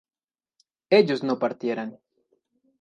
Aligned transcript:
ellos 0.89 1.21
no 1.23 1.37
partieran 1.37 1.89